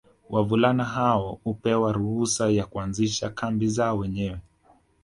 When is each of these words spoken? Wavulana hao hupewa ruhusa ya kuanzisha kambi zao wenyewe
Wavulana 0.29 0.83
hao 0.83 1.39
hupewa 1.43 1.91
ruhusa 1.93 2.49
ya 2.49 2.65
kuanzisha 2.65 3.29
kambi 3.29 3.67
zao 3.67 3.97
wenyewe 3.97 4.37